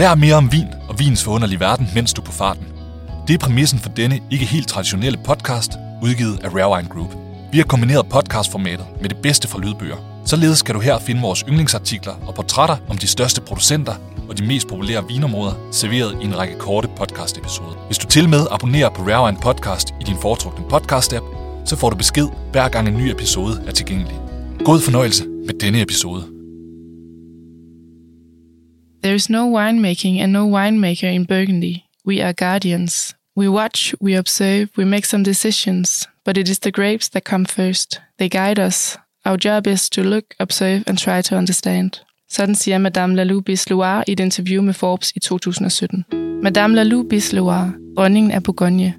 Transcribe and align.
Lær 0.00 0.14
mere 0.14 0.34
om 0.34 0.52
vin 0.52 0.66
og 0.88 0.98
vins 0.98 1.24
forunderlige 1.24 1.60
verden, 1.60 1.88
mens 1.94 2.12
du 2.14 2.20
er 2.20 2.24
på 2.24 2.32
farten. 2.32 2.64
Det 3.28 3.34
er 3.34 3.38
præmissen 3.38 3.78
for 3.78 3.88
denne 3.88 4.20
ikke 4.30 4.44
helt 4.44 4.68
traditionelle 4.68 5.18
podcast, 5.24 5.72
udgivet 6.02 6.44
af 6.44 6.48
Rare 6.48 6.70
Wine 6.76 6.88
Group. 6.88 7.14
Vi 7.52 7.58
har 7.58 7.64
kombineret 7.64 8.06
podcastformatet 8.08 8.86
med 9.00 9.08
det 9.08 9.16
bedste 9.22 9.48
fra 9.48 9.58
lydbøger. 9.58 9.96
Således 10.26 10.58
skal 10.58 10.74
du 10.74 10.80
her 10.80 10.98
finde 10.98 11.20
vores 11.20 11.44
yndlingsartikler 11.48 12.12
og 12.26 12.34
portrætter 12.34 12.76
om 12.88 12.98
de 12.98 13.06
største 13.06 13.40
producenter 13.40 13.94
og 14.28 14.38
de 14.38 14.46
mest 14.46 14.68
populære 14.68 15.04
vinområder, 15.08 15.54
serveret 15.72 16.18
i 16.22 16.24
en 16.24 16.38
række 16.38 16.58
korte 16.58 16.88
podcast-episoder. 16.88 17.86
Hvis 17.86 17.98
du 17.98 18.06
til 18.06 18.28
med 18.28 18.46
abonnerer 18.50 18.90
på 18.90 19.02
Rare 19.02 19.24
Wine 19.24 19.38
Podcast 19.42 19.94
i 20.00 20.04
din 20.04 20.16
foretrukne 20.22 20.64
podcast-app, 20.72 21.24
så 21.64 21.76
får 21.76 21.90
du 21.90 21.96
besked 21.96 22.28
hver 22.52 22.68
gang 22.68 22.88
en 22.88 22.96
ny 22.96 23.10
episode 23.10 23.62
er 23.66 23.72
tilgængelig. 23.72 24.16
God 24.64 24.80
fornøjelse 24.80 25.24
med 25.46 25.60
denne 25.60 25.80
episode. 25.80 26.39
There 29.02 29.14
is 29.14 29.30
no 29.30 29.48
winemaking 29.48 30.18
and 30.18 30.32
no 30.32 30.46
winemaker 30.46 31.12
in 31.14 31.24
Burgundy. 31.24 31.84
We 32.04 32.20
are 32.20 32.34
guardians. 32.34 33.14
We 33.34 33.48
watch, 33.48 33.94
we 33.98 34.14
observe, 34.14 34.68
we 34.76 34.84
make 34.84 35.06
some 35.06 35.22
decisions, 35.22 36.06
but 36.24 36.36
it 36.36 36.48
is 36.48 36.58
the 36.58 36.70
grapes 36.70 37.08
that 37.08 37.24
come 37.24 37.46
first. 37.46 38.00
They 38.18 38.28
guide 38.28 38.58
us. 38.58 38.98
Our 39.24 39.38
job 39.38 39.66
is 39.66 39.88
to 39.90 40.02
look, 40.02 40.34
observe 40.38 40.84
and 40.86 40.98
try 40.98 41.22
to 41.22 41.36
understand. 41.36 42.00
Sådan 42.28 42.54
siger 42.54 42.78
Madame 42.78 43.16
Lalou 43.16 43.40
Bisloire 43.40 44.04
i 44.06 44.12
et 44.12 44.20
interview 44.20 44.62
med 44.62 44.74
Forbes 44.74 45.12
i 45.16 45.20
2017. 45.20 46.04
Madame 46.42 46.74
Lalou 46.74 47.02
Bisloire, 47.02 47.72
dronningen 47.96 48.32
af 48.32 48.42
Bourgogne. 48.42 48.94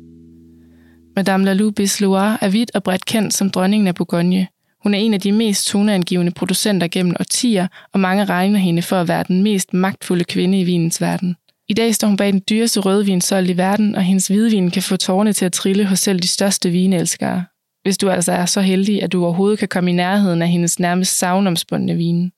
Madame 1.16 1.46
Lalou 1.46 1.72
Bisloire 1.72 2.38
er 2.42 2.50
vidt 2.50 2.72
og 2.74 2.84
bredt 2.84 3.06
kendt 3.06 3.34
som 3.34 3.50
dronningen 3.50 3.88
af 3.88 3.96
Bourgogne. 3.96 4.48
Hun 4.84 4.94
er 4.94 4.98
en 4.98 5.14
af 5.14 5.20
de 5.20 5.32
mest 5.32 5.68
toneangivende 5.68 6.32
producenter 6.32 6.88
gennem 6.88 7.16
årtier, 7.20 7.68
og 7.94 8.00
mange 8.00 8.26
regner 8.26 8.60
hende 8.60 8.82
for 8.82 8.96
at 8.96 9.08
være 9.08 9.24
den 9.28 9.44
mest 9.44 9.74
magtfulde 9.74 10.24
kvinde 10.24 10.60
i 10.60 10.64
vinens 10.64 11.02
verden. 11.02 11.36
I 11.70 11.74
dag 11.74 11.96
står 11.96 12.08
hun 12.08 12.18
bag 12.18 12.34
den 12.34 12.42
dyreste 12.50 12.80
rødvin 12.80 13.22
solgt 13.22 13.50
i 13.50 13.58
verden, 13.58 13.96
og 13.96 14.04
hendes 14.04 14.28
hvidvin 14.28 14.72
kan 14.72 14.82
få 14.82 14.98
tårne 14.98 15.34
til 15.34 15.46
at 15.46 15.54
trille 15.54 15.86
hos 15.86 16.00
selv 16.00 16.20
de 16.20 16.28
største 16.28 16.70
vinelskere. 16.70 17.46
Hvis 17.84 17.98
du 17.98 18.10
altså 18.10 18.32
er 18.32 18.46
så 18.46 18.62
heldig, 18.62 19.04
at 19.04 19.12
du 19.12 19.24
overhovedet 19.24 19.60
kan 19.60 19.68
komme 19.68 19.90
i 19.90 19.94
nærheden 19.94 20.42
af 20.42 20.48
hendes 20.48 20.80
nærmest 20.80 21.18
savnomspundne 21.18 21.96
vine. 21.96 22.32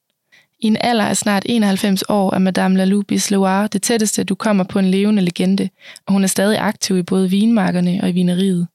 I 0.60 0.68
en 0.68 0.78
alder 0.82 1.06
af 1.06 1.18
snart 1.18 1.44
91 1.46 2.04
år 2.10 2.34
er 2.34 2.40
Madame 2.40 2.78
Lalou 2.78 3.02
Bisloire 3.02 3.68
det 3.68 3.82
tætteste, 3.82 4.24
du 4.24 4.36
kommer 4.36 4.64
på 4.64 4.80
en 4.80 4.86
levende 4.86 5.22
legende, 5.22 5.70
og 6.08 6.14
hun 6.14 6.24
er 6.24 6.28
stadig 6.28 6.60
aktiv 6.60 6.98
i 6.98 7.04
både 7.04 7.30
vinmarkerne 7.30 8.00
og 8.04 8.10
i 8.10 8.12
vineriet. 8.12 8.68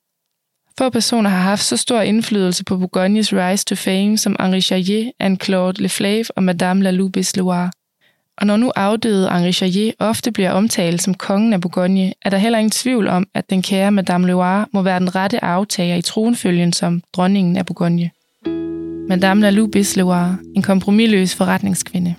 Få 0.78 0.90
personer 0.90 1.30
har 1.30 1.42
haft 1.42 1.64
så 1.64 1.76
stor 1.76 2.00
indflydelse 2.00 2.64
på 2.64 2.78
Bourgognes 2.78 3.32
rise 3.32 3.64
to 3.64 3.74
fame 3.74 4.18
som 4.18 4.36
Henri 4.40 4.60
Charrier, 4.60 5.10
Anne-Claude 5.22 5.82
Leflave 5.82 6.24
og 6.36 6.42
Madame 6.42 6.82
la 6.82 6.90
Loubis-Loire. 6.90 7.70
Og 8.36 8.46
når 8.46 8.56
nu 8.56 8.72
afdøde 8.76 9.30
Henri 9.32 9.52
Charrier 9.52 9.92
ofte 9.98 10.32
bliver 10.32 10.50
omtalt 10.50 11.02
som 11.02 11.14
kongen 11.14 11.52
af 11.52 11.60
Bourgogne, 11.60 12.12
er 12.22 12.30
der 12.30 12.36
heller 12.36 12.58
ingen 12.58 12.70
tvivl 12.70 13.08
om, 13.08 13.26
at 13.34 13.50
den 13.50 13.62
kære 13.62 13.92
Madame 13.92 14.26
Loire 14.26 14.66
må 14.72 14.82
være 14.82 15.00
den 15.00 15.14
rette 15.14 15.44
aftager 15.44 15.96
i 15.96 16.02
tronfølgen 16.02 16.72
som 16.72 17.02
dronningen 17.12 17.56
af 17.56 17.66
Bourgogne. 17.66 18.10
Madame 19.08 19.40
la 19.40 19.50
Loubis-Loire, 19.50 20.52
en 20.56 20.62
kompromilløs 20.62 21.34
forretningskvinde. 21.34 22.14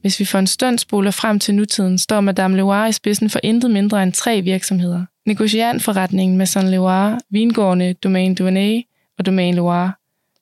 Hvis 0.00 0.20
vi 0.20 0.24
for 0.24 0.38
en 0.38 0.46
stund 0.46 0.78
spoler 0.78 1.10
frem 1.10 1.38
til 1.38 1.54
nutiden, 1.54 1.98
står 1.98 2.20
Madame 2.20 2.56
Loire 2.56 2.88
i 2.88 2.92
spidsen 2.92 3.30
for 3.30 3.40
intet 3.42 3.70
mindre 3.70 4.02
end 4.02 4.12
tre 4.12 4.42
virksomheder. 4.42 5.04
Negociantforretningen 5.26 6.46
Saint 6.46 6.70
Loire, 6.70 7.20
vingårdene 7.30 7.92
Domaine 7.92 8.34
Duvenet 8.34 8.84
og 9.18 9.26
Domaine 9.26 9.56
Loire. 9.56 9.92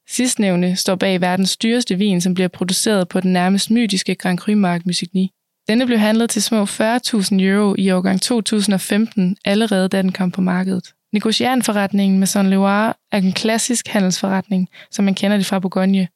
Sidstnævne 0.09 0.77
står 0.77 0.95
bag 0.95 1.20
verdens 1.20 1.56
dyreste 1.56 1.95
vin, 1.95 2.20
som 2.20 2.34
bliver 2.34 2.48
produceret 2.48 3.09
på 3.09 3.20
den 3.20 3.33
nærmest 3.33 3.70
mytiske 3.70 4.14
Grand 4.14 4.39
Cru-mark 4.39 4.87
Musigny. 4.87 5.27
Denne 5.69 5.87
blev 5.87 5.98
handlet 5.98 6.31
til 6.31 6.42
små 6.42 6.64
40.000 6.64 7.42
euro 7.42 7.75
i 7.78 7.91
årgang 7.91 8.20
2015, 8.20 9.37
allerede 9.45 9.89
da 9.89 10.03
den 10.03 10.12
kom 10.12 10.31
på 10.31 10.41
markedet. 10.41 10.92
Negociantforretningen 11.12 12.27
Saint 12.27 12.48
Loire 12.48 12.94
er 13.12 13.19
en 13.19 13.33
klassisk 13.33 13.89
handelsforretning, 13.89 14.69
som 14.91 15.04
man 15.04 15.15
kender 15.15 15.37
det 15.37 15.47
fra 15.47 15.59
Bourgogne. 15.59 16.09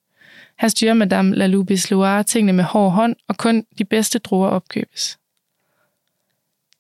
Her 0.61 0.69
styrer 0.69 0.95
Madame 0.95 1.37
Laloubis 1.37 1.91
Loire 1.91 2.23
tingene 2.23 2.53
med 2.53 2.65
hård 2.65 2.93
hånd, 2.93 3.17
og 3.29 3.37
kun 3.37 3.65
de 3.79 3.85
bedste 3.85 4.19
druer 4.19 4.49
opkøbes. 4.49 5.19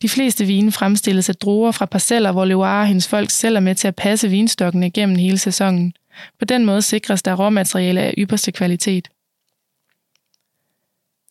De 0.04 0.08
fleste 0.08 0.44
vine 0.44 0.72
fremstilles 0.72 1.28
af 1.28 1.36
druer 1.36 1.72
fra 1.72 1.86
parceller, 1.86 2.32
hvor 2.32 2.44
Loire 2.44 2.80
og 2.80 2.86
hendes 2.86 3.08
folk 3.08 3.30
selv 3.30 3.56
er 3.56 3.60
med 3.60 3.74
til 3.74 3.88
at 3.88 3.96
passe 3.96 4.28
vinstokkene 4.28 4.90
gennem 4.90 5.16
hele 5.16 5.38
sæsonen. 5.38 5.92
På 6.38 6.44
den 6.44 6.64
måde 6.64 6.82
sikres 6.82 7.22
der 7.22 7.34
råmateriale 7.34 8.00
af 8.00 8.14
ypperste 8.18 8.52
kvalitet. 8.52 9.08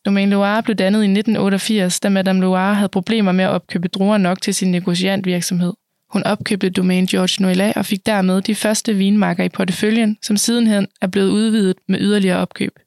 Domaine 0.04 0.30
Loire 0.30 0.62
blev 0.62 0.76
dannet 0.76 0.98
i 0.98 1.04
1988, 1.04 2.00
da 2.00 2.08
Madame 2.08 2.40
Loire 2.40 2.74
havde 2.74 2.88
problemer 2.88 3.32
med 3.32 3.44
at 3.44 3.50
opkøbe 3.50 3.88
druer 3.88 4.18
nok 4.18 4.42
til 4.42 4.54
sin 4.54 4.70
negociantvirksomhed. 4.70 5.72
Hun 6.10 6.22
opkøbte 6.22 6.70
Domaine 6.70 7.06
Georges 7.06 7.40
Noëlla 7.40 7.72
og 7.76 7.86
fik 7.86 8.06
dermed 8.06 8.42
de 8.42 8.54
første 8.54 8.94
vinmarker 8.94 9.44
i 9.44 9.48
porteføljen, 9.48 10.18
som 10.22 10.36
sidenhen 10.36 10.86
er 11.00 11.06
blevet 11.06 11.30
udvidet 11.30 11.76
med 11.88 12.00
yderligere 12.00 12.38
opkøb. 12.38 12.78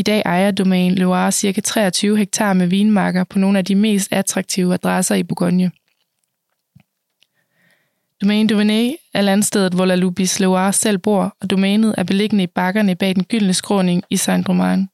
I 0.00 0.02
dag 0.02 0.22
ejer 0.24 0.50
Domain 0.50 0.94
Loire 0.94 1.32
ca. 1.32 1.60
23 1.60 2.18
hektar 2.18 2.52
med 2.52 2.66
vinmarker 2.66 3.24
på 3.24 3.38
nogle 3.38 3.58
af 3.58 3.64
de 3.64 3.74
mest 3.74 4.12
attraktive 4.12 4.74
adresser 4.74 5.14
i 5.14 5.22
Bourgogne. 5.22 5.70
Domaine 8.22 8.48
Duvenet 8.48 8.96
er 9.14 9.22
landstedet, 9.22 9.74
hvor 9.74 9.84
La 9.84 9.94
Lubis 9.94 10.40
Loire 10.40 10.72
selv 10.72 10.98
bor, 10.98 11.36
og 11.40 11.50
domænet 11.50 11.94
er 11.98 12.02
beliggende 12.04 12.44
i 12.44 12.46
bakkerne 12.46 12.94
bag 12.94 13.14
den 13.14 13.24
gyldne 13.24 13.54
skråning 13.54 14.02
i 14.10 14.16
Saint-Romain. 14.16 14.86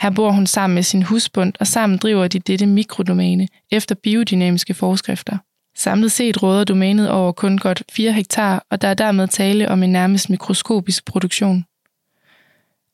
Her 0.00 0.10
bor 0.10 0.30
hun 0.30 0.46
sammen 0.46 0.74
med 0.74 0.82
sin 0.82 1.02
husbund, 1.02 1.52
og 1.60 1.66
sammen 1.66 1.98
driver 1.98 2.28
de 2.28 2.38
dette 2.38 2.66
mikrodomæne 2.66 3.48
efter 3.70 3.94
biodynamiske 3.94 4.74
forskrifter. 4.74 5.38
Samlet 5.76 6.12
set 6.12 6.42
råder 6.42 6.64
domænet 6.64 7.10
over 7.10 7.32
kun 7.32 7.58
godt 7.58 7.82
4 7.92 8.12
hektar, 8.12 8.66
og 8.70 8.82
der 8.82 8.88
er 8.88 8.94
dermed 8.94 9.28
tale 9.28 9.68
om 9.68 9.82
en 9.82 9.92
nærmest 9.92 10.30
mikroskopisk 10.30 11.04
produktion. 11.04 11.64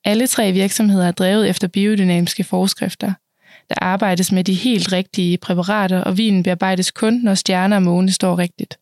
Alle 0.05 0.27
tre 0.27 0.53
virksomheder 0.53 1.07
er 1.07 1.13
drevet 1.13 1.49
efter 1.49 1.69
biodynamiske 1.69 2.45
forskrifter. 2.45 3.13
Der 3.69 3.75
arbejdes 3.79 4.33
med 4.33 4.45
de 4.45 4.55
helt 4.55 4.93
rigtige 4.93 5.39
præparater, 5.39 6.01
og 6.01 6.19
vinen 6.19 6.43
bearbejdes 6.43 6.91
kun, 6.91 7.15
når 7.15 7.35
stjerner 7.35 7.77
og 7.77 7.83
måne 7.83 8.13
står 8.13 8.39
rigtigt. 8.39 8.79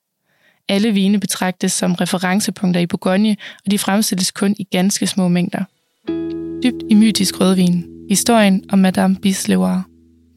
Alle 0.68 0.90
vine 0.90 1.20
betragtes 1.20 1.72
som 1.72 1.94
referencepunkter 1.94 2.80
i 2.80 2.86
Bourgogne, 2.86 3.36
og 3.64 3.70
de 3.70 3.78
fremstilles 3.78 4.30
kun 4.30 4.54
i 4.58 4.64
ganske 4.64 5.06
små 5.06 5.28
mængder. 5.28 5.64
Dybt 6.62 6.82
i 6.90 6.94
mytisk 6.94 7.40
rødvin. 7.40 7.86
Historien 8.08 8.64
om 8.72 8.78
Madame 8.78 9.16
Bisleoir. 9.16 9.82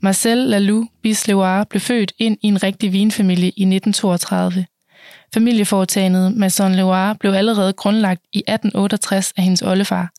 Marcel 0.01 0.37
Lalou 0.37 0.87
Bisleoir 1.03 1.63
blev 1.63 1.81
født 1.81 2.13
ind 2.19 2.37
i 2.41 2.47
en 2.47 2.63
rigtig 2.63 2.93
vinfamilie 2.93 3.47
i 3.47 3.63
1932. 3.63 4.65
Familieforetagendet 5.33 6.37
Maison 6.37 6.75
Loire 6.75 7.15
blev 7.15 7.31
allerede 7.31 7.73
grundlagt 7.73 8.21
i 8.33 8.37
1868 8.37 9.33
af 9.37 9.43
hendes 9.43 9.61
oldefar. 9.61 10.11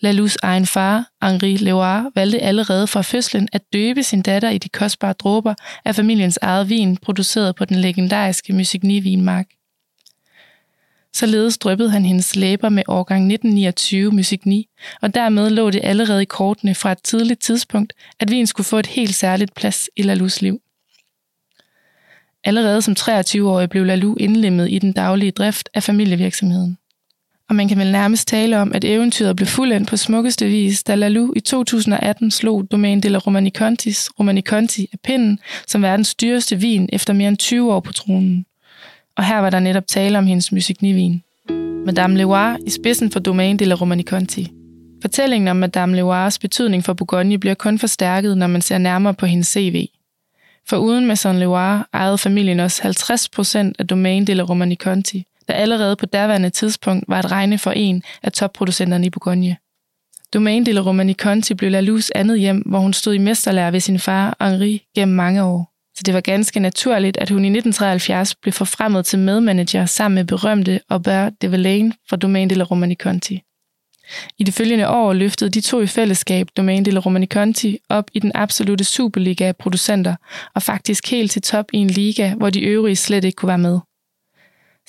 Lalous 0.00 0.36
egen 0.42 0.66
far, 0.66 1.10
Henri 1.22 1.56
Loire, 1.56 2.10
valgte 2.14 2.40
allerede 2.40 2.86
fra 2.86 3.02
fødslen 3.02 3.48
at 3.52 3.62
døbe 3.72 4.02
sin 4.02 4.22
datter 4.22 4.50
i 4.50 4.58
de 4.58 4.68
kostbare 4.68 5.12
dråber 5.12 5.54
af 5.84 5.94
familiens 5.94 6.38
eget 6.42 6.68
vin, 6.68 6.96
produceret 6.96 7.56
på 7.56 7.64
den 7.64 7.76
legendariske 7.76 8.52
Musigny-vinmark. 8.52 9.46
Således 11.12 11.58
dryppede 11.58 11.90
han 11.90 12.04
hendes 12.04 12.36
læber 12.36 12.68
med 12.68 12.82
årgang 12.88 13.32
1929 13.32 14.10
Musigny, 14.10 14.62
og 15.02 15.14
dermed 15.14 15.50
lå 15.50 15.70
det 15.70 15.80
allerede 15.84 16.22
i 16.22 16.24
kortene 16.24 16.74
fra 16.74 16.92
et 16.92 17.02
tidligt 17.02 17.40
tidspunkt, 17.40 17.92
at 18.20 18.30
vin 18.30 18.46
skulle 18.46 18.64
få 18.64 18.78
et 18.78 18.86
helt 18.86 19.14
særligt 19.14 19.54
plads 19.54 19.90
i 19.96 20.02
Lalus 20.02 20.42
liv. 20.42 20.60
Allerede 22.44 22.82
som 22.82 22.96
23-årig 22.98 23.70
blev 23.70 23.84
Lalou 23.84 24.16
indlemmet 24.16 24.70
i 24.70 24.78
den 24.78 24.92
daglige 24.92 25.30
drift 25.30 25.68
af 25.74 25.82
familievirksomheden. 25.82 26.79
Og 27.50 27.56
man 27.56 27.68
kan 27.68 27.78
vel 27.78 27.92
nærmest 27.92 28.28
tale 28.28 28.58
om, 28.58 28.72
at 28.74 28.84
eventyret 28.84 29.36
blev 29.36 29.46
fuldendt 29.46 29.88
på 29.88 29.96
smukkeste 29.96 30.46
vis, 30.46 30.82
da 30.82 30.94
Lalou 30.94 31.32
i 31.36 31.40
2018 31.40 32.30
slog 32.30 32.70
Domaine 32.70 33.00
de 33.00 33.08
la 33.08 33.18
Romanicontis 33.18 34.10
Romaniconti 34.18 34.88
af 34.92 34.98
pinden 35.04 35.38
som 35.66 35.82
verdens 35.82 36.14
dyreste 36.14 36.56
vin 36.56 36.88
efter 36.92 37.12
mere 37.12 37.28
end 37.28 37.36
20 37.36 37.72
år 37.72 37.80
på 37.80 37.92
tronen. 37.92 38.46
Og 39.16 39.24
her 39.24 39.38
var 39.38 39.50
der 39.50 39.60
netop 39.60 39.86
tale 39.86 40.18
om 40.18 40.26
hendes 40.26 40.52
musiknivin. 40.52 41.22
Madame 41.86 42.16
Leroy 42.16 42.54
i 42.66 42.70
spidsen 42.70 43.10
for 43.10 43.20
Domaine 43.20 43.58
de 43.58 43.64
la 43.64 43.74
Romaniconti. 43.74 44.52
Fortællingen 45.02 45.48
om 45.48 45.56
Madame 45.56 45.96
Leroys 45.96 46.38
betydning 46.38 46.84
for 46.84 46.92
Bourgogne 46.92 47.38
bliver 47.38 47.54
kun 47.54 47.78
forstærket, 47.78 48.38
når 48.38 48.46
man 48.46 48.62
ser 48.62 48.78
nærmere 48.78 49.14
på 49.14 49.26
hendes 49.26 49.46
CV. 49.46 49.86
For 50.68 50.76
uden 50.76 51.06
Maison 51.06 51.38
Leroy 51.38 51.78
ejede 51.92 52.18
familien 52.18 52.60
også 52.60 52.82
50 52.82 53.28
procent 53.28 53.76
af 53.78 53.86
Domaine 53.86 54.26
de 54.26 54.34
la 54.34 54.42
Romaniconti, 54.42 55.24
der 55.50 55.56
allerede 55.56 55.96
på 55.96 56.06
daværende 56.06 56.50
tidspunkt 56.50 57.04
var 57.08 57.18
at 57.18 57.32
regne 57.32 57.58
for 57.58 57.70
en 57.70 58.02
af 58.22 58.32
topproducenterne 58.32 59.06
i 59.06 59.10
Bourgogne. 59.10 59.56
Domaine 60.34 60.66
de 60.66 60.72
la 60.72 60.80
Romani 60.80 61.14
Conti 61.14 61.54
blev 61.54 61.70
Lalus 61.70 62.10
andet 62.14 62.40
hjem, 62.40 62.58
hvor 62.66 62.78
hun 62.78 62.92
stod 62.92 63.14
i 63.14 63.18
mesterlærer 63.18 63.70
ved 63.70 63.80
sin 63.80 63.98
far 63.98 64.36
Henri 64.40 64.82
gennem 64.94 65.16
mange 65.16 65.42
år. 65.42 65.72
Så 65.96 66.02
det 66.06 66.14
var 66.14 66.20
ganske 66.20 66.60
naturligt, 66.60 67.16
at 67.16 67.30
hun 67.30 67.44
i 67.44 67.48
1973 67.48 68.34
blev 68.34 68.52
forfremmet 68.52 69.06
til 69.06 69.18
medmanager 69.18 69.86
sammen 69.86 70.14
med 70.14 70.24
berømte 70.24 70.80
Aubert 70.88 71.32
de 71.42 71.50
Verlaine 71.50 71.92
fra 72.08 72.16
Domaine 72.16 72.50
de 72.50 72.54
la 72.54 72.64
Romani 72.64 72.94
Conti. 72.94 73.42
I 74.38 74.44
det 74.44 74.54
følgende 74.54 74.88
år 74.88 75.12
løftede 75.12 75.50
de 75.50 75.60
to 75.60 75.80
i 75.80 75.86
fællesskab 75.86 76.48
Domaine 76.56 76.84
de 76.84 76.90
la 76.90 77.00
Romaniconti 77.00 77.78
op 77.88 78.10
i 78.12 78.18
den 78.18 78.32
absolute 78.34 78.84
superliga 78.84 79.44
af 79.48 79.56
producenter, 79.56 80.14
og 80.54 80.62
faktisk 80.62 81.10
helt 81.10 81.30
til 81.30 81.42
top 81.42 81.64
i 81.72 81.76
en 81.76 81.90
liga, 81.90 82.34
hvor 82.34 82.50
de 82.50 82.60
øvrige 82.60 82.96
slet 82.96 83.24
ikke 83.24 83.36
kunne 83.36 83.48
være 83.48 83.58
med. 83.58 83.80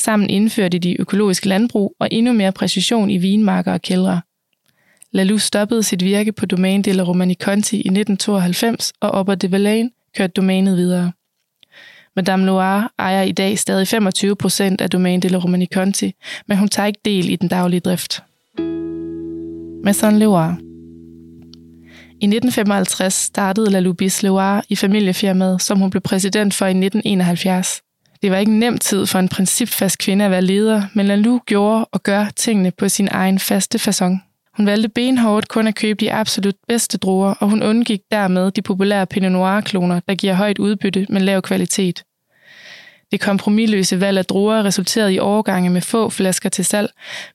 Sammen 0.02 0.30
indførte 0.30 0.80
de 0.80 1.02
økologisk 1.02 1.46
landbrug 1.46 1.96
og 2.00 2.08
endnu 2.12 2.34
mere 2.34 2.52
præcision 2.52 3.10
i 3.10 3.18
vinmarker 3.18 3.74
og 3.74 3.82
kældre. 3.82 4.22
Lalou 5.12 5.38
stoppede 5.38 5.84
sit 5.84 6.04
virke 6.04 6.32
på 6.32 6.46
Domaine 6.46 6.84
de 6.84 6.94
la 6.94 7.04
Romaniconti 7.04 7.76
i 7.76 7.80
1992, 7.80 8.94
og 9.02 9.12
Ober 9.12 9.36
de 9.36 9.52
Valane 9.52 9.90
kørte 10.18 10.34
domænet 10.34 10.78
videre. 10.78 11.12
Madame 12.16 12.46
Loire 12.46 12.90
ejer 13.00 13.22
i 13.22 13.32
dag 13.32 13.60
stadig 13.60 13.88
25 13.88 14.36
procent 14.36 14.82
af 14.82 14.90
Domaine 14.90 15.22
de 15.22 15.30
la 15.30 15.38
Romaniconti, 15.38 16.14
men 16.48 16.58
hun 16.58 16.68
tager 16.68 16.88
ikke 16.88 17.02
del 17.06 17.30
i 17.30 17.36
den 17.36 17.48
daglige 17.48 17.80
drift. 17.80 18.24
Maison 19.84 20.20
Loire 20.20 20.58
i 22.22 22.26
1955 22.26 23.14
startede 23.14 23.70
Lalou 23.70 23.94
Bis 23.94 24.24
Loire 24.24 24.62
i 24.70 24.76
familiefirmaet, 24.76 25.62
som 25.62 25.80
hun 25.80 25.90
blev 25.90 26.02
præsident 26.02 26.54
for 26.54 26.66
i 26.66 26.70
1971. 26.70 27.82
Det 28.22 28.32
var 28.32 28.38
ikke 28.38 28.52
en 28.52 28.60
nem 28.60 28.78
tid 28.78 29.06
for 29.06 29.20
en 29.20 29.30
principfast 29.30 29.98
kvinde 29.98 30.26
at 30.26 30.32
være 30.32 30.42
leder, 30.42 30.84
men 30.94 31.06
Lalu 31.06 31.40
gjorde 31.46 31.86
og 31.86 32.04
gør 32.04 32.26
tingene 32.36 32.72
på 32.72 32.90
sin 32.90 33.08
egen 33.12 33.40
faste 33.40 33.78
façon. 33.78 34.18
Hun 34.58 34.66
valgte 34.66 34.90
benhårdt 34.90 35.48
kun 35.48 35.68
at 35.68 35.76
købe 35.76 36.06
de 36.06 36.14
absolut 36.14 36.56
bedste 36.68 36.98
druer, 36.98 37.34
og 37.34 37.50
hun 37.50 37.64
undgik 37.64 38.00
dermed 38.12 38.52
de 38.52 38.62
populære 38.62 39.06
Pinot 39.08 39.32
Noir-kloner, 39.32 40.00
der 40.08 40.16
giver 40.16 40.34
højt 40.34 40.60
udbytte, 40.60 41.06
men 41.10 41.22
lav 41.22 41.42
kvalitet. 41.42 42.04
Det 43.12 43.20
kompromilløse 43.20 44.00
valg 44.00 44.18
af 44.18 44.26
druer 44.26 44.64
resulterede 44.64 45.14
i 45.14 45.20
overgange 45.20 45.70
med 45.70 45.82
få 45.82 46.10
flasker 46.10 46.50
til 46.50 46.66
salg, 46.66 46.90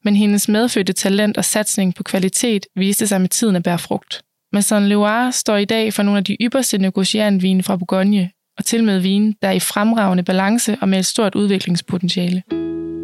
men 0.05 0.17
hendes 0.17 0.49
medfødte 0.49 0.93
talent 0.93 1.37
og 1.37 1.45
satsning 1.45 1.95
på 1.95 2.03
kvalitet 2.03 2.67
viste 2.77 3.07
sig 3.07 3.21
med 3.21 3.29
tiden 3.29 3.57
at 3.57 3.63
bære 3.63 3.79
frugt. 3.79 4.23
Maison 4.53 4.87
Loire 4.87 5.33
står 5.33 5.57
i 5.57 5.65
dag 5.65 5.95
for 5.95 6.03
nogle 6.03 6.19
af 6.19 6.25
de 6.25 6.37
ypperste 6.41 6.79
negociantvine 6.79 7.63
fra 7.63 7.77
Bourgogne, 7.77 8.31
og 8.59 8.65
til 8.65 8.85
med 8.85 8.99
vine, 8.99 9.35
der 9.43 9.49
er 9.49 9.53
i 9.53 9.61
fremragende 9.61 10.23
balance 10.23 10.77
og 10.81 10.89
med 10.89 10.99
et 10.99 11.07
stort 11.07 11.35
udviklingspotentiale. 11.35 12.43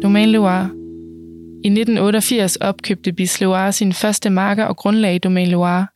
Domaine 0.03 0.31
Loire 0.31 0.69
i 1.65 1.67
1988 1.67 2.55
opkøbte 2.55 3.13
Bisloire 3.13 3.71
sin 3.71 3.93
første 3.93 4.29
marker 4.29 4.65
og 4.65 4.77
grundlag 4.77 5.19
Domaine 5.23 5.51
Loire. 5.51 5.87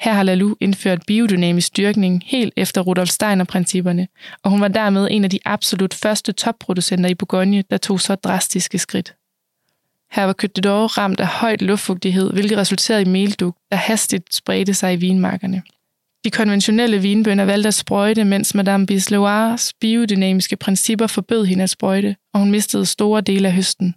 Her 0.00 0.12
har 0.12 0.22
Lalou 0.22 0.56
indført 0.60 1.02
biodynamisk 1.06 1.76
dyrkning 1.76 2.22
helt 2.26 2.52
efter 2.56 2.80
Rudolf 2.80 3.08
Steiner-principperne, 3.08 4.08
og 4.42 4.50
hun 4.50 4.60
var 4.60 4.68
dermed 4.68 5.08
en 5.10 5.24
af 5.24 5.30
de 5.30 5.38
absolut 5.44 5.94
første 5.94 6.32
topproducenter 6.32 7.10
i 7.10 7.14
Bourgogne, 7.14 7.64
der 7.70 7.76
tog 7.76 8.00
så 8.00 8.14
drastiske 8.14 8.78
skridt. 8.78 9.14
Her 10.12 10.24
var 10.24 10.34
Côte 10.42 10.66
d'Or 10.66 10.98
ramt 10.98 11.20
af 11.20 11.26
højt 11.26 11.62
luftfugtighed, 11.62 12.32
hvilket 12.32 12.58
resulterede 12.58 13.02
i 13.02 13.08
meldug, 13.08 13.54
der 13.70 13.76
hastigt 13.76 14.34
spredte 14.34 14.74
sig 14.74 14.92
i 14.94 14.96
vinmarkerne. 14.96 15.62
De 16.24 16.30
konventionelle 16.30 16.98
vinbønder 16.98 17.44
valgte 17.44 17.68
at 17.68 17.74
sprøjte, 17.74 18.24
mens 18.24 18.54
Madame 18.54 18.86
Bisloires 18.86 19.72
biodynamiske 19.80 20.56
principper 20.56 21.06
forbød 21.06 21.44
hende 21.44 21.64
at 21.64 21.70
sprøjte, 21.70 22.16
og 22.34 22.40
hun 22.40 22.50
mistede 22.50 22.86
store 22.86 23.20
dele 23.20 23.48
af 23.48 23.54
høsten. 23.54 23.94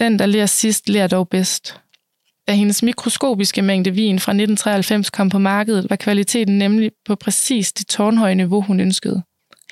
Den, 0.00 0.18
der 0.18 0.26
lærer 0.26 0.46
sidst, 0.46 0.88
lærer 0.88 1.06
dog 1.06 1.28
bedst. 1.28 1.80
Da 2.48 2.52
hendes 2.52 2.82
mikroskopiske 2.82 3.62
mængde 3.62 3.90
vin 3.90 4.18
fra 4.18 4.32
1993 4.32 5.10
kom 5.10 5.28
på 5.28 5.38
markedet, 5.38 5.86
var 5.90 5.96
kvaliteten 5.96 6.58
nemlig 6.58 6.90
på 7.06 7.14
præcis 7.14 7.72
det 7.72 7.86
tårnhøje 7.86 8.34
niveau, 8.34 8.60
hun 8.60 8.80
ønskede. 8.80 9.22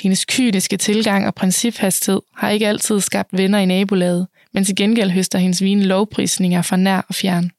Hendes 0.03 0.25
kyniske 0.25 0.77
tilgang 0.77 1.27
og 1.27 1.35
principhastighed 1.35 2.21
har 2.37 2.51
ikke 2.51 2.69
altid 2.69 3.01
skabt 3.01 3.29
venner 3.33 3.59
i 3.59 3.67
nabolaget, 3.67 4.27
men 4.55 4.65
til 4.65 4.77
gengæld 4.77 5.11
høster 5.11 5.39
hendes 5.39 5.63
vin 5.63 5.83
lovprisninger 5.83 6.63
fra 6.63 6.77
nær 6.77 7.01
og 7.09 7.15
fjern. 7.15 7.51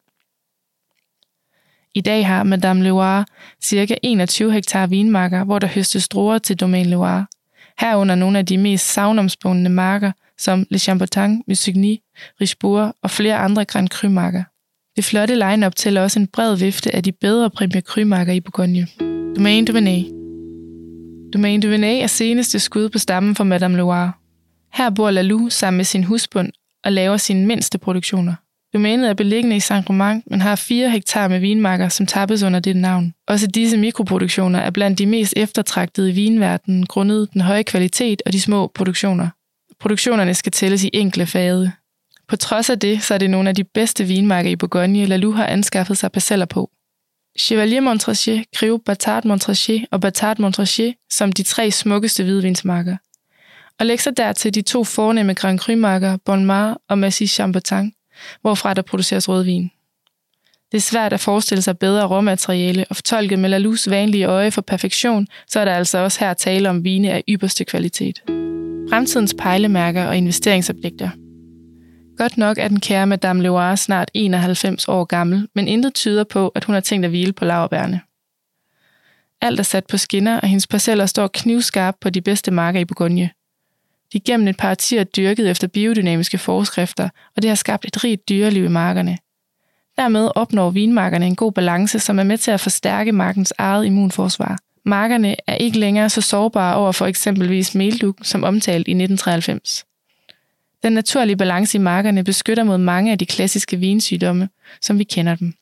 I 1.96 2.02
dag 2.02 2.28
har 2.28 2.44
Madame 2.44 2.84
Loire 2.84 3.26
ca. 3.64 3.96
21 4.04 4.54
hektar 4.54 4.88
vinmarker, 4.88 5.44
hvor 5.44 5.60
der 5.60 5.68
høstes 5.68 6.08
druer 6.08 6.38
til 6.38 6.56
Domaine 6.56 6.90
Loire. 6.90 7.26
Herunder 7.80 8.16
nogle 8.16 8.40
af 8.40 8.46
de 8.46 8.58
mest 8.58 8.94
savnomsbundne 8.94 9.70
marker, 9.70 10.12
som 10.38 10.66
Le 10.70 10.80
Chambertin, 10.80 11.44
Musigny, 11.48 11.98
Richebourg 12.42 12.96
og 13.04 13.12
flere 13.12 13.38
andre 13.38 13.66
Grand 13.66 13.90
Cru-marker. 13.90 14.44
Det 14.96 15.04
flotte 15.04 15.36
line-up 15.36 15.76
tæller 15.76 16.02
også 16.02 16.20
en 16.20 16.28
bred 16.28 16.58
vifte 16.58 16.96
af 16.96 17.04
de 17.04 17.12
bedre 17.12 17.50
Premier 17.50 17.82
Cru-marker 17.82 18.34
i 18.34 18.40
Bourgogne. 18.40 18.88
Domaine 19.36 19.68
Duvenet 19.68 20.06
Domaine 21.34 21.64
Duvenet 21.64 22.04
er 22.04 22.08
seneste 22.08 22.60
skud 22.60 22.90
på 22.90 22.98
stammen 22.98 23.36
for 23.36 23.44
Madame 23.44 23.78
Loire. 23.78 24.12
Her 24.74 24.90
bor 24.90 25.12
Lalou 25.12 25.50
sammen 25.50 25.78
med 25.78 25.86
sin 25.86 26.04
husbund 26.04 26.52
og 26.84 26.92
laver 26.92 27.18
sine 27.18 27.46
mindste 27.46 27.78
produktioner. 27.78 28.36
Domænet 28.74 29.10
er 29.10 29.14
beliggende 29.14 29.56
i 29.56 29.60
Saint-Romain, 29.60 30.24
men 30.26 30.42
har 30.42 30.56
4 30.56 30.90
hektar 30.90 31.28
med 31.28 31.40
vinmarker, 31.40 31.90
som 31.90 32.06
tappes 32.06 32.44
under 32.44 32.60
det 32.60 32.76
navn. 32.76 33.14
Også 33.28 33.48
disse 33.48 33.78
mikroproduktioner 33.78 34.60
er 34.60 34.70
blandt 34.70 35.00
de 35.00 35.06
mest 35.06 35.34
eftertragtede 35.38 36.10
i 36.10 36.14
vinverdenen, 36.14 36.86
grundet 36.86 37.34
den 37.34 37.42
høje 37.42 37.64
kvalitet 37.64 38.22
og 38.26 38.34
de 38.34 38.42
små 38.42 38.68
produktioner. 38.68 39.30
Produktionerne 39.80 40.34
skal 40.34 40.52
tælles 40.52 40.84
i 40.84 40.90
enkle 40.94 41.26
fade. 41.26 41.72
På 42.28 42.36
trods 42.36 42.70
af 42.70 42.80
det, 42.80 43.04
så 43.04 43.14
er 43.14 43.18
det 43.18 43.30
nogle 43.30 43.50
af 43.50 43.56
de 43.56 43.64
bedste 43.64 44.06
vinmarker 44.06 44.50
i 44.50 44.56
Bourgogne, 44.56 45.06
Lalou 45.06 45.32
har 45.32 45.46
anskaffet 45.46 45.98
sig 45.98 46.12
parceller 46.12 46.46
på. 46.46 46.70
Chevalier 47.40 47.82
Montrachet, 47.82 48.46
Criou 48.56 48.78
Batard 48.78 49.26
Montrachet 49.26 49.86
og 49.92 50.02
Batard 50.02 50.40
Montrachet 50.40 50.94
som 51.12 51.32
de 51.32 51.44
tre 51.44 51.72
smukkeste 51.72 52.24
hvidvinsmarker. 52.24 52.98
Og 53.80 53.86
læg 53.86 54.02
så 54.02 54.12
dertil 54.12 54.56
de 54.56 54.62
to 54.62 54.84
fornemme 54.84 55.34
Grand 55.34 55.60
Cru-marker, 55.60 56.18
Bonmar 56.26 56.78
og 56.90 56.98
Massy 56.98 57.24
Chambertin, 57.24 57.94
hvorfra 58.42 58.74
der 58.74 58.82
produceres 58.82 59.30
rødvin. 59.30 59.72
Det 60.72 60.78
er 60.78 60.82
svært 60.82 61.14
at 61.14 61.20
forestille 61.20 61.62
sig 61.62 61.78
bedre 61.78 62.08
råmateriale, 62.08 62.86
og 62.90 62.96
fortolket 62.96 63.40
med 63.40 63.50
Lalus 63.50 63.90
vanlige 63.90 64.26
øje 64.26 64.52
for 64.52 64.62
perfektion, 64.62 65.28
så 65.48 65.60
er 65.60 65.66
der 65.66 65.74
altså 65.74 65.98
også 65.98 66.20
her 66.20 66.34
tale 66.34 66.70
om 66.70 66.84
vine 66.84 67.12
af 67.12 67.24
ypperste 67.30 67.66
kvalitet. 67.66 68.24
Fremtidens 68.90 69.36
pejlemærker 69.40 70.06
og 70.06 70.18
investeringsobjekter. 70.18 71.10
Godt 72.18 72.38
nok 72.38 72.58
er 72.58 72.68
den 72.68 72.80
kære 72.80 73.08
Madame 73.08 73.44
Loire 73.44 73.78
snart 73.78 74.12
91 74.14 74.88
år 74.88 75.04
gammel, 75.04 75.48
men 75.56 75.68
intet 75.68 75.94
tyder 75.94 76.24
på, 76.24 76.48
at 76.48 76.64
hun 76.64 76.74
har 76.74 76.82
tænkt 76.82 77.06
at 77.06 77.12
hvile 77.12 77.34
på 77.34 77.46
laverbærene. 77.46 78.02
Alt 79.42 79.60
er 79.60 79.64
sat 79.64 79.86
på 79.86 79.98
skinner, 79.98 80.40
og 80.40 80.48
hendes 80.48 80.68
parceller 80.68 81.06
står 81.06 81.30
knivskarpt 81.34 82.00
på 82.00 82.10
de 82.10 82.22
bedste 82.22 82.52
marker 82.52 82.80
i 82.80 82.86
Bourgogne. 82.86 83.30
De 84.14 84.20
gennem 84.20 84.48
et 84.48 84.58
par 84.58 84.70
årtier 84.70 85.04
dyrket 85.04 85.50
efter 85.50 85.68
biodynamiske 85.68 86.38
forskrifter, 86.38 87.10
og 87.36 87.42
det 87.42 87.50
har 87.50 87.56
skabt 87.56 87.86
et 87.86 88.04
rigt 88.04 88.30
dyreliv 88.30 88.66
i 88.66 88.68
markerne. 88.68 89.18
Dermed 89.98 90.30
opnår 90.36 90.70
vinmarkerne 90.70 91.26
en 91.26 91.36
god 91.36 91.52
balance, 91.52 92.00
som 92.00 92.20
er 92.20 92.24
med 92.24 92.38
til 92.38 92.52
at 92.52 92.62
forstærke 92.62 93.12
markens 93.12 93.54
eget 93.58 93.86
immunforsvar. 93.86 94.60
Markerne 94.86 95.36
er 95.48 95.56
ikke 95.56 95.80
længere 95.80 96.10
så 96.10 96.22
sårbare 96.22 96.76
over 96.76 96.92
for 96.92 97.06
eksempelvis 97.06 97.76
meldug, 97.76 98.16
som 98.22 98.44
omtalt 98.44 98.88
i 98.88 98.92
1993. 98.92 99.86
Den 100.84 100.94
naturlige 100.94 101.38
balance 101.38 101.78
i 101.78 101.82
markerne 101.82 102.24
beskytter 102.24 102.64
mod 102.64 102.78
mange 102.78 103.12
af 103.12 103.20
de 103.20 103.26
klassiske 103.26 103.78
vinsygdomme, 103.78 104.50
som 104.82 105.00
vi 105.00 105.04
kender 105.04 105.36
dem. 105.36 105.54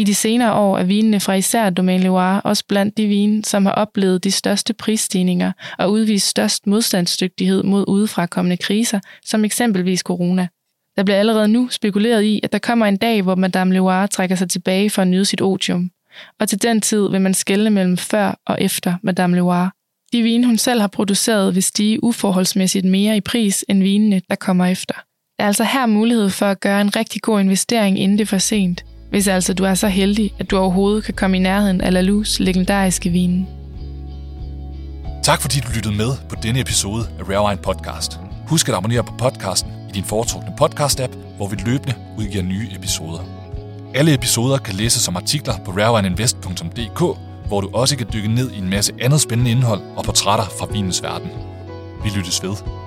I 0.00 0.04
de 0.04 0.14
senere 0.14 0.54
år 0.54 0.78
er 0.78 0.84
vinene 0.84 1.20
fra 1.20 1.32
især 1.32 1.70
Domaine 1.70 2.04
Loire 2.04 2.40
også 2.40 2.64
blandt 2.68 2.96
de 2.96 3.06
vine, 3.06 3.44
som 3.44 3.66
har 3.66 3.72
oplevet 3.72 4.24
de 4.24 4.30
største 4.30 4.74
prisstigninger 4.74 5.52
og 5.78 5.92
udvist 5.92 6.28
størst 6.28 6.66
modstandsdygtighed 6.66 7.62
mod 7.62 7.84
udefrakommende 7.88 8.56
kriser, 8.56 9.00
som 9.24 9.44
eksempelvis 9.44 10.00
corona. 10.00 10.48
Der 10.96 11.02
bliver 11.04 11.18
allerede 11.18 11.48
nu 11.48 11.68
spekuleret 11.68 12.22
i, 12.22 12.40
at 12.42 12.52
der 12.52 12.58
kommer 12.58 12.86
en 12.86 12.96
dag, 12.96 13.22
hvor 13.22 13.34
Madame 13.34 13.74
Loire 13.74 14.08
trækker 14.08 14.36
sig 14.36 14.50
tilbage 14.50 14.90
for 14.90 15.02
at 15.02 15.08
nyde 15.08 15.24
sit 15.24 15.40
otium. 15.40 15.90
Og 16.40 16.48
til 16.48 16.62
den 16.62 16.80
tid 16.80 17.08
vil 17.10 17.20
man 17.20 17.34
skelne 17.34 17.70
mellem 17.70 17.96
før 17.96 18.40
og 18.46 18.62
efter 18.62 18.94
Madame 19.02 19.36
Loire. 19.36 19.70
De 20.12 20.22
vine, 20.22 20.46
hun 20.46 20.58
selv 20.58 20.80
har 20.80 20.88
produceret, 20.88 21.54
vil 21.54 21.62
stige 21.62 22.04
uforholdsmæssigt 22.04 22.84
mere 22.84 23.16
i 23.16 23.20
pris 23.20 23.64
end 23.68 23.82
vinene, 23.82 24.22
der 24.30 24.36
kommer 24.36 24.66
efter. 24.66 24.94
Der 25.38 25.44
er 25.44 25.46
altså 25.46 25.64
her 25.64 25.86
mulighed 25.86 26.30
for 26.30 26.46
at 26.46 26.60
gøre 26.60 26.80
en 26.80 26.96
rigtig 26.96 27.22
god 27.22 27.40
investering, 27.40 27.98
inden 27.98 28.18
det 28.18 28.24
er 28.24 28.28
for 28.28 28.38
sent– 28.38 28.84
hvis 29.10 29.28
altså 29.28 29.54
du 29.54 29.64
er 29.64 29.74
så 29.74 29.88
heldig, 29.88 30.32
at 30.38 30.50
du 30.50 30.58
overhovedet 30.58 31.04
kan 31.04 31.14
komme 31.14 31.36
i 31.36 31.40
nærheden 31.40 31.80
af 31.80 31.92
Lalus 31.92 32.40
legendariske 32.40 33.10
vine. 33.10 33.46
Tak 35.22 35.40
fordi 35.40 35.60
du 35.60 35.68
lyttede 35.74 35.94
med 35.94 36.10
på 36.28 36.36
denne 36.42 36.60
episode 36.60 37.02
af 37.18 37.22
Rare 37.28 37.46
Wine 37.46 37.62
Podcast. 37.62 38.18
Husk 38.46 38.68
at 38.68 38.74
abonnere 38.74 39.04
på 39.04 39.12
podcasten 39.18 39.70
i 39.88 39.92
din 39.92 40.04
foretrukne 40.04 40.52
podcast-app, 40.60 41.16
hvor 41.36 41.48
vi 41.48 41.56
løbende 41.66 41.94
udgiver 42.18 42.44
nye 42.44 42.68
episoder. 42.76 43.24
Alle 43.94 44.14
episoder 44.14 44.58
kan 44.58 44.74
læses 44.74 45.02
som 45.02 45.16
artikler 45.16 45.54
på 45.64 45.70
rarewineinvest.dk, 45.70 47.18
hvor 47.46 47.60
du 47.60 47.70
også 47.72 47.96
kan 47.96 48.06
dykke 48.12 48.28
ned 48.28 48.50
i 48.50 48.58
en 48.58 48.70
masse 48.70 48.92
andet 49.00 49.20
spændende 49.20 49.50
indhold 49.50 49.80
og 49.96 50.04
portrætter 50.04 50.44
fra 50.58 50.66
vinens 50.72 51.02
verden. 51.02 51.28
Vi 52.04 52.10
lyttes 52.16 52.42
ved. 52.42 52.79